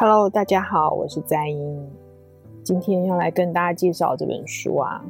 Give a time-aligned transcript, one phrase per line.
[0.00, 1.90] Hello，大家好，我是在英。
[2.64, 5.04] 今天要来跟大家介绍这本书啊，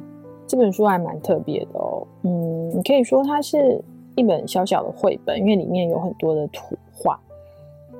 [0.45, 2.05] 这本书还蛮特别的哦。
[2.23, 3.81] 嗯，你可以说它是
[4.17, 7.17] 一本小小的绘本，因为里面有很多的图画，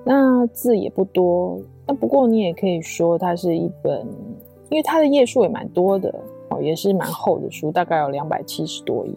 [0.04, 1.58] 那字也不多。
[1.88, 4.06] 那不过你也可以说它是一本，
[4.68, 6.14] 因为它的页数也蛮多的
[6.50, 9.14] 哦，也是蛮厚的书，大概有两百七十多页。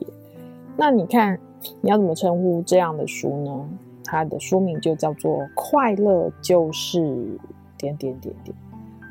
[0.76, 1.36] 那你看，
[1.80, 3.68] 你要怎么称呼这样的书呢？
[4.04, 7.36] 它的书名就叫做《快乐就是
[7.76, 8.56] 点点点点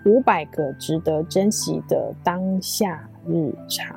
[0.06, 3.96] 五百个值得珍惜的当下日常》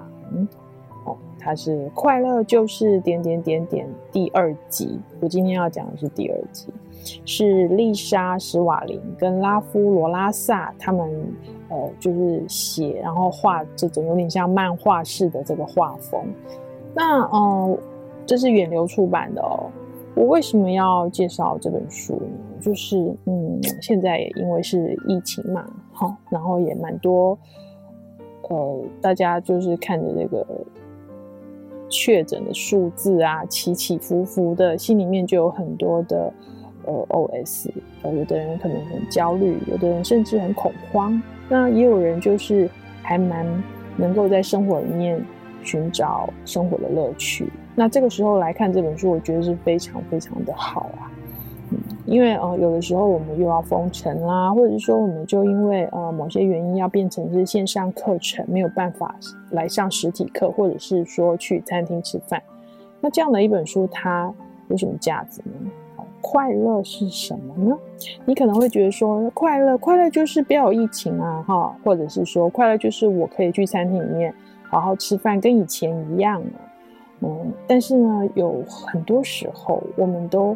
[1.05, 5.01] 哦，它是《快乐就是点点点点》第二集。
[5.21, 6.69] 我今天要讲的是第二集，
[7.25, 11.11] 是丽莎·史瓦林跟拉夫罗拉萨他们
[11.69, 16.25] 呃，就是写然后画这种有点像漫画式的这个画风。
[16.95, 17.79] 那呃，
[18.25, 19.71] 这是远流出版的哦。
[20.17, 22.27] 我为什么要介绍这本书呢？
[22.59, 27.39] 就是嗯，现在也因为是疫情嘛，好，然后也蛮多，
[28.49, 30.45] 呃，大家就是看着这个
[31.91, 36.33] 确诊的数字啊，起起伏伏的，心里面就有很多的
[36.87, 37.71] 呃 OS，
[38.03, 42.71] 呃，有的人可能很焦虑，有的人甚至很恐慌，那也有人就是
[43.03, 43.47] 还蛮
[43.99, 45.23] 能够在生活里面
[45.67, 47.53] 寻找生活的乐趣。
[47.75, 51.13] 那这个时候来看这本书，我觉得是非常非常的好啊，
[51.71, 59.15] 嗯，因为呃有的时候我们又要封城啦，或者是说我们就因为呃某些原因要变成是线上课程，没有办法
[59.51, 62.43] 来上实体课，或者是说去餐厅吃饭，
[63.01, 64.33] 那这样的一本书它
[64.69, 65.71] 有什么价值呢？
[66.23, 67.77] 快乐是什么呢？
[68.25, 74.35] 你可能会觉得说快乐快乐就是不要有疫情啊，哈，或者是说快乐就是我可以去餐厅里面
[74.77, 76.51] 好好吃饭，跟以前一样了。
[77.21, 80.55] 嗯，但是呢，有很多时候我们都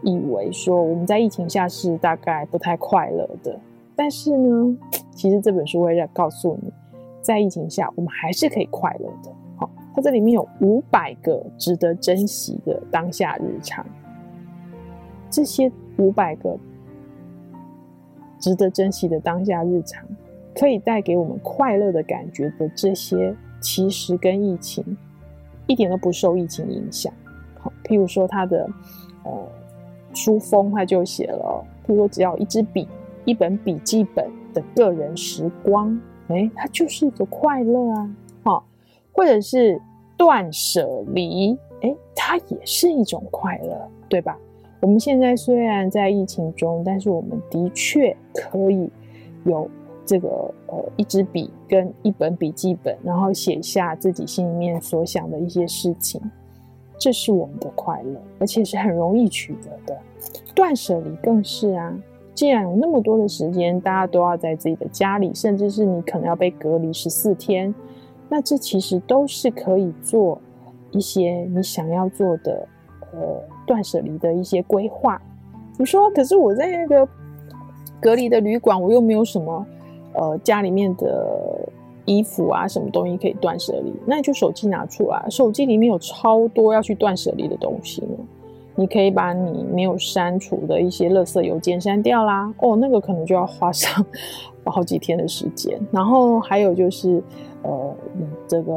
[0.00, 3.60] 以为说我们在疫情下是大概不太快乐的，
[3.94, 4.74] 但是呢，
[5.10, 6.72] 其实这本书会来告诉你，
[7.20, 9.30] 在疫情下我们还是可以快乐的。
[9.56, 13.84] 好，它这里面有五百个值得珍惜的当下日常，
[15.28, 16.58] 这些五百个
[18.38, 20.02] 值得珍惜的当下日常，
[20.54, 24.84] 可以带给我们快乐的感觉的这些，其实跟疫情。
[25.66, 27.12] 一点都不受疫情影响。
[27.60, 28.68] 好，譬如说他的
[29.22, 29.30] 呃
[30.12, 32.88] 书封，他就写了，譬如说只要一支笔、
[33.24, 38.16] 一本笔记本的个人时光，哎，它就是一个快乐啊。
[38.42, 38.64] 好，
[39.12, 39.80] 或者是
[40.16, 44.36] 断舍离，哎，它也是一种快乐，对吧？
[44.80, 48.90] 我们现在虽然在疫情中，但是我们的确可以
[49.44, 49.70] 有。
[50.10, 50.28] 这个
[50.66, 56.20] 呃，一支笔跟一本笔记本，然后写下自己心里面所想的一些事情，
[56.98, 59.96] 这是我们的快乐，而且是很容易取得的。
[60.52, 61.96] 断舍离更是啊，
[62.34, 67.72] 既然有那么多的时间，大家都要在自己的家里，甚至是你可能要被隔离十四天，
[68.28, 70.40] 那这其实都是可以做
[70.90, 72.66] 一些你想要做的
[73.12, 75.22] 呃断舍离的一些规划。
[75.78, 77.08] 你说，可是我在那个
[78.00, 79.64] 隔离的旅馆，我又没有什么。
[80.12, 81.68] 呃，家里面的
[82.04, 83.92] 衣服啊，什么东西可以断舍离？
[84.06, 88.16] 那你就手机拿出来，手机里面有超多要去断舍离的东西呢。
[88.74, 92.52] 你可以把你没有删除的一些垃圾邮件删掉啦。
[92.60, 94.04] 哦，那个可能就要花上
[94.64, 95.78] 好几天的时间。
[95.90, 97.22] 然后还有就是，
[97.62, 97.94] 呃，
[98.46, 98.72] 这个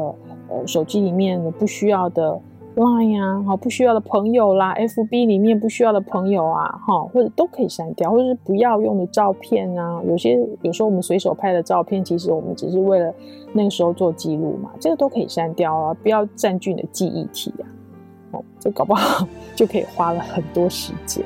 [0.48, 2.40] 呃手机里面不需要的。
[2.76, 10.02] Line 啊，好，不需要的朋友啦，FB 里面不需要的朋友啊，哈，或者都可以删掉，或者是不要用的照片啊。
[10.08, 13.14] 有些有时候我们随手拍的照片，其实我们只是为了
[13.52, 17.64] 那个时候做记录嘛，这个都可以删掉啊，不要占据你的记忆体啊。
[18.32, 19.24] 哦，这搞不好
[19.54, 21.24] 就可以花了很多时间。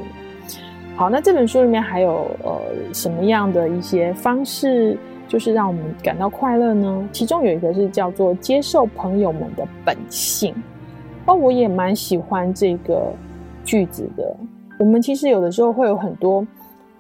[0.97, 2.61] 好，那这本书里面还有呃
[2.93, 7.09] 什么样的一些方式，就是让我们感到快乐呢？
[7.11, 10.55] 其中有一个是叫做接受朋友们的本性。
[11.29, 13.13] 哦，我也蛮喜欢这个
[13.63, 14.35] 句子的。
[14.79, 16.45] 我们其实有的时候会有很多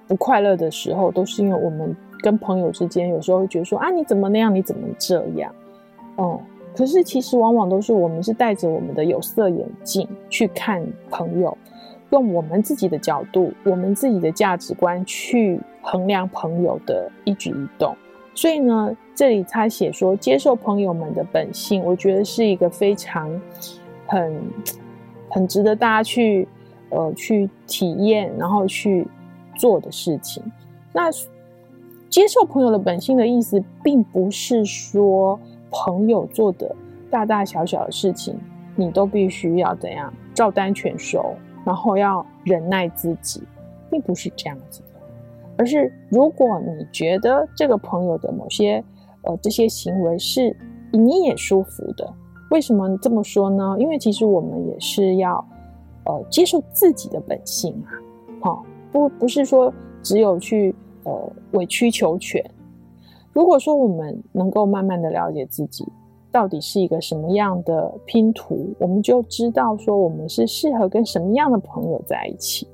[0.06, 5.50] 不快乐的时候，都是因为我们跟朋友之间有时候会觉得说啊，你怎么那样，你怎么这样？
[6.17, 6.38] 哦，
[6.76, 11.56] 可是其实往往都是我们是带着我们的有色眼镜去看朋友，
[12.11, 17.97] 用我们自己的角度、我们自己的价值观去衡量朋友的一举一动。
[18.35, 23.31] 所以呢，这里他写说接受朋友们的本性，我觉得是一个非常。
[24.08, 24.43] 很
[25.31, 26.49] 很值得大家去
[26.90, 29.06] 呃去体验，然后去
[29.56, 30.43] 做的事情。
[30.93, 31.08] 那
[32.08, 35.38] 接受朋友的本性的意思，并不是说
[35.70, 36.75] 朋友做的
[37.10, 38.37] 大大小小的事情，
[38.75, 43.43] 你都必须要怎样照单全收，然后要忍耐自己，
[43.90, 44.88] 并不是这样子的。
[45.58, 48.82] 而是如果你觉得这个朋友的某些
[49.22, 50.56] 呃这些行为是
[50.90, 52.11] 你也舒服的，
[52.50, 53.77] 为什么这么说呢？
[53.79, 55.45] 因为其实我们也是要
[56.05, 57.91] 呃接受自己的本性啊，
[58.41, 59.73] 好、哦，不不是说
[60.03, 60.75] 只有去
[61.05, 62.43] 呃委曲求全。
[63.33, 65.87] 如果说我们能够慢慢的了解自己
[66.33, 72.67] 到底是一个什么样的拼图，我们就知道说我们是适合跟什么样的朋友在一起。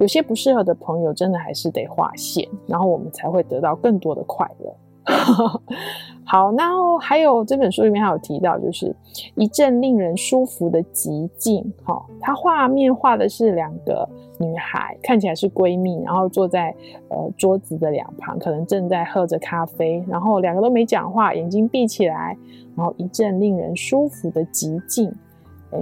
[0.00, 4.72] 有些不适合的朋友，真的还是得划线，然后我们才会得到更多的快乐。
[6.24, 8.94] 好，然后还有这本书里面还有提到，就是
[9.34, 11.64] 一阵令人舒服的寂静。
[11.84, 14.08] 哈，它画面画的是两个
[14.38, 16.74] 女孩，看起来是闺蜜，然后坐在
[17.08, 22.36] 呃桌子的两旁，可能正在喝着咖啡，然后两个都没讲话，眼睛闭起来，
[22.76, 25.10] 然后一阵令人舒服的寂静。
[25.70, 25.78] 哎，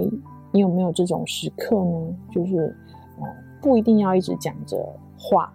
[0.53, 2.15] 你有没有这种时刻呢？
[2.33, 2.75] 就是。
[3.63, 4.77] 不一定要一直讲着
[5.19, 5.53] 话，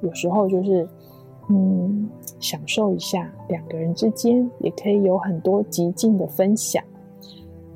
[0.00, 0.88] 有时候就是，
[1.50, 2.08] 嗯，
[2.38, 6.82] 享受一下两个人之间也可以有很多极尽的分享。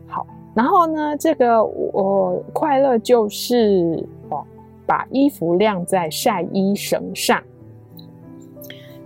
[0.06, 4.44] 好，然后呢，这个我快乐就是哦，
[4.86, 7.42] 把衣服晾在晒衣绳上。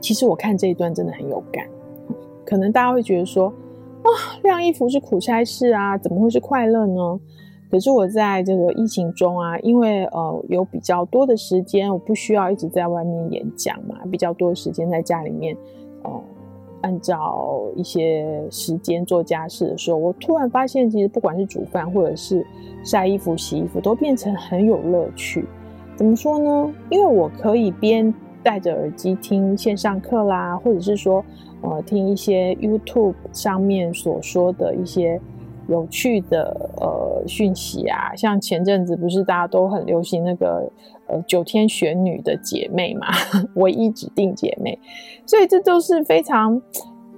[0.01, 1.65] 其实我看这一段真的很有感，
[2.45, 3.47] 可能大家会觉得说，
[4.03, 4.09] 啊，
[4.43, 7.21] 晾衣服是苦差事啊，怎么会是快乐呢？
[7.73, 15.57] 可是我在这个疫情中啊，因为呃有比较多的时间，我不需要一直在外面演讲嘛，比较多时间在家里面，
[16.03, 16.11] 呃，
[16.83, 22.47] 按照一些时间做家事的时候，我突然发现，其实不管是煮饭或者是
[22.85, 25.47] 晒衣服、洗衣服，都变成很有乐趣。
[25.97, 26.75] 怎么说呢？
[26.91, 31.25] 因为我可以边戴着耳机听线上课啦，或者是说
[31.63, 35.19] 呃听一些 YouTube 上面所说的一些。
[35.69, 40.71] 有趣的呃讯息啊，像前阵子不是大家都很流行那个
[41.07, 43.07] 呃九天玄女的姐妹嘛，
[43.55, 44.79] 唯一指定姐妹，
[45.27, 46.61] 所以这都是非常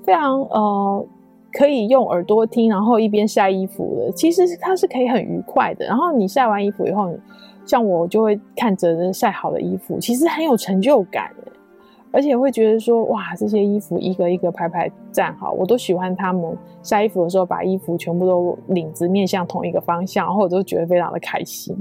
[0.05, 1.07] 非常呃
[1.53, 4.13] 可以用耳朵听，然后一边晒衣服的。
[4.13, 5.87] 其实它是可以很愉快的。
[5.87, 7.13] 然后你晒完衣服以后，
[7.65, 11.31] 像我就会看着晒好的衣服，其实很有成就感。
[12.15, 21.77] 而且会觉得说，哇，这些衣服一个一个排排站好，我都喜欢他们晒衣服的时候，把衣服全部都领子面向同一个方向，然后我都觉得非常的开心。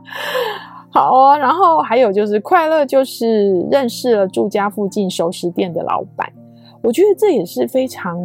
[0.92, 6.30] 好哦，然后还有就是快乐，就是认识了住家附近熟食店的老板，
[6.82, 8.20] 我觉得这也是非常，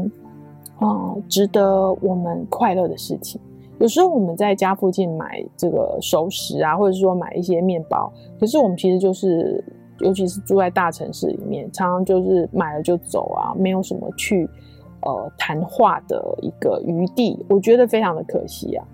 [0.79, 3.39] 呃，值得我们快乐的事情。
[3.79, 9.63] 有时候我们在家附近买这个熟食啊，或者说买一些面包，可是我们其实就是。
[10.01, 14.49] 尤其是住在大城市里面，常常就是买了就走啊，没有什么去
[15.01, 18.85] 呃谈话的一个余地，我觉得非常的可惜啊。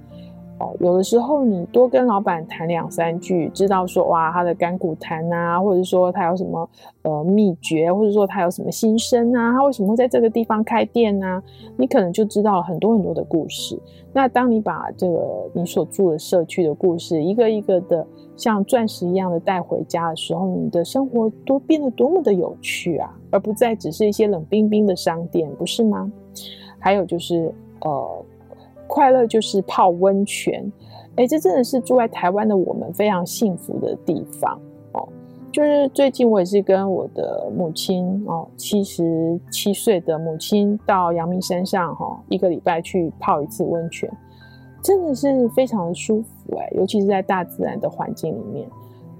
[0.59, 6.67] 哦，有的时候你多跟老板谈两三句，知道说哇他的干股谈啊，或者说他有什么
[7.03, 11.41] 呃秘诀，或者说他有什么心声啊，他为什么会在这个地方开店啊？
[11.77, 13.79] 你可能就知道很多很多的故事。
[14.11, 26.11] 那当你把这个你所住的社区的故事一个一个的像钻石一样的带回家的时候，你的生活都变得多么的有趣啊，而不再只是一些冷冰冰的商店，不是吗？
[26.79, 28.25] 还有就是呃。
[28.97, 30.73] 快乐就是泡温泉，
[31.17, 34.59] 哎，这真的是住在台湾的我们非常幸福的地方
[34.93, 35.07] 哦。
[35.51, 44.11] 就是最近我也是跟我的母亲哦，七十七岁的母亲到阳明山上哈、一个礼拜去泡一次温泉，
[44.81, 48.67] 真的是非常的舒服哎，尤其是在大自然的环境里面，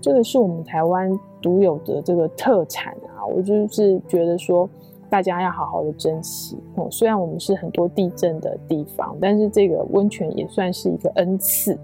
[0.01, 1.07] 这个是我们台湾
[1.39, 3.23] 独有的这个特产啊。
[3.27, 4.67] 我就是觉得说。
[5.09, 6.87] 大家要好好的珍惜哦。
[6.91, 11.77] 虽然我们是很多地震的地方，但是这个温泉也算是一个恩赐。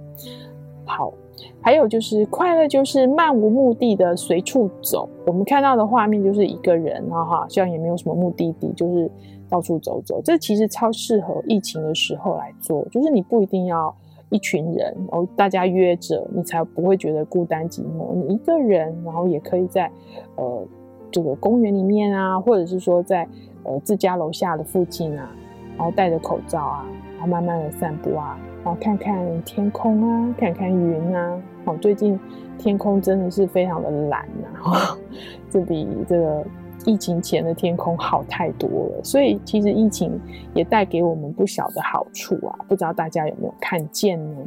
[0.86, 1.14] 好，
[1.62, 5.08] 还有就是快乐，就是漫无目的的随处走。
[5.26, 9.10] 我们看到的画面就是一个人，然后好像也没有什么目的地，就是
[9.50, 10.22] 到处走走。
[10.22, 13.96] 这其实超适合疫情的时候来做，就是你不一定要
[14.30, 18.14] 一群人，然后大家约着，你才不会觉得孤单寂寞。
[18.14, 19.90] 你一个人，然后也可以在
[20.36, 20.68] 呃。
[21.14, 23.26] 这个公园里面啊，或者是说在
[23.64, 25.30] 呃自家楼下的附近啊，
[25.78, 31.42] 然后戴着口罩啊，然后慢慢的散步啊，然后看看天空啊，看看云啊。
[31.66, 32.20] 哦，最近
[32.58, 34.28] 天空真的是非常的蓝
[34.62, 34.98] 啊，
[35.50, 36.44] 这比这个
[36.86, 39.02] 疫情前的天空好太多了。
[39.02, 40.20] 所以其实疫情
[40.54, 44.38] 也带给我们不小的好处啊，不知道大家有没有看见呢？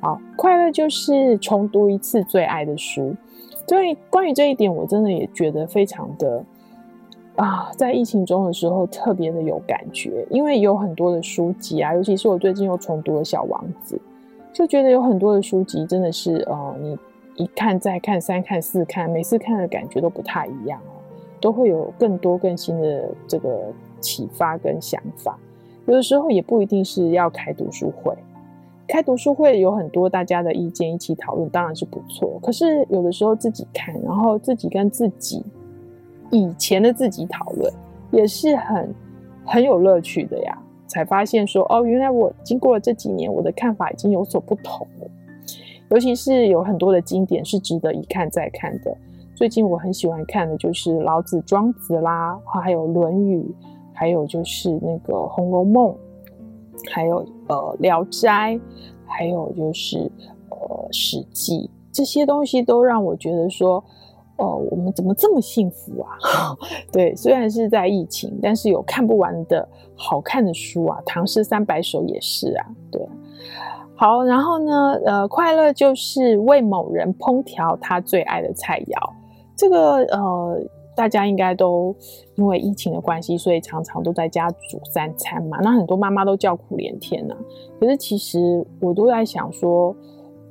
[0.00, 3.14] 好，快乐就是重读一次最爱的书。
[3.66, 6.44] 所以关于这一点，我真的也觉得非常的
[7.34, 13.96] 啊，在疫情中的时候特别的有感觉，因为有很多的书籍啊，尤其是我最近又重读了《小王子》，
[14.56, 16.96] 就觉得有很多的书籍真的是呃，你
[17.34, 20.80] 一看再看，三看四看，每次看的感觉都不太一样，
[21.40, 25.38] 都会有更多更新的这个启发跟想法。
[25.86, 28.14] 有的时候也不一定是要开读书会，
[28.88, 32.38] 开读书会有很多大家的意见一起讨论，当然是不错。
[32.42, 35.44] 可是有的时候自己看，然后自己跟自己
[36.30, 37.72] 以前的自己讨论，
[38.10, 38.94] 也是很
[39.44, 40.58] 很有乐趣的呀。
[40.86, 45.08] 才发现说，哦，原来我经过了这几年，我的看法已经有所不同了。
[45.90, 48.96] 尤其是有很多的经典是值得一看再看的。
[49.34, 53.42] 最近我很喜欢看的就是老子、庄子啦，还有《论语》。
[53.98, 55.88] 还有就是那个《红楼梦》，
[56.92, 57.18] 还有
[57.48, 58.54] 呃《聊斋》，
[59.06, 59.98] 还有就是
[60.50, 60.56] 呃
[60.90, 63.76] 《史记》，这些东西都让我觉得说，
[64.36, 66.16] 哦、呃，我们怎么这么幸福啊？
[66.92, 73.00] 对，虽然是在疫情，但是有看不完的好看的书啊，《唐诗三百首》也是啊，对。
[73.94, 79.10] 好，然后呢，呃，快乐就是为某人烹调他最爱的菜肴，
[79.56, 80.60] 这个呃。
[80.96, 81.94] 大家应该都
[82.36, 85.58] 因为疫情的关系，所以常常都在家煮三餐嘛。
[85.60, 87.38] 那很多妈妈都叫苦连天呐、啊。
[87.78, 89.94] 可是其实我都在想说，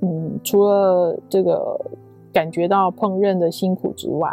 [0.02, 1.76] 嗯，除了这个
[2.32, 4.30] 感觉到烹饪的辛苦之外，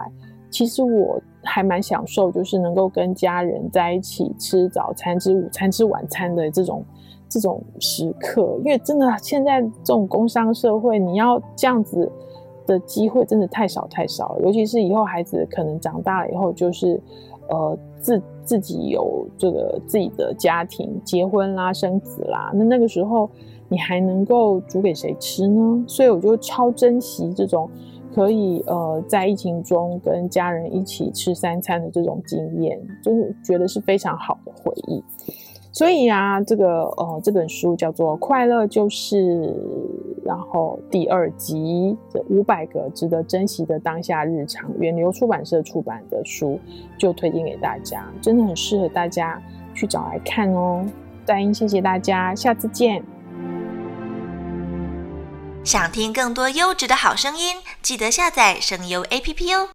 [0.51, 6.85] 其实我还蛮享受，就是能够跟家人在一起吃早餐、吃午餐、吃晚餐的这种
[7.27, 8.55] 这种时刻。
[8.59, 12.13] 因为真的现在这种工商社会，你要这样子。
[12.67, 17.01] 的机会真的太少太少了，尤其是以后孩子可能长大了以后，就是，
[17.49, 23.29] 呃，自自己有这个自己的家庭，结婚啦、生子啦，那那个时候
[23.69, 25.85] 你还能够煮给谁吃呢？
[25.87, 27.69] 所以我就超珍惜这种
[28.15, 35.03] 可以呃在疫情中跟家人一起吃三餐的这种经验，就是觉得是非常好的回忆。
[35.73, 39.17] 所以啊，这个呃，这本书叫做《快乐就是》，
[40.23, 46.61] 然后第二集这五百个值得珍惜的当下日常，远流出版社出版的书，
[46.99, 49.41] 就推荐给大家，真的很适合大家
[49.75, 50.85] 去找来看哦。
[51.25, 53.03] 黛音，谢谢大家，下次见。
[55.65, 59.69] 想听更多优质的好声音，记得下载声优 APP 哦。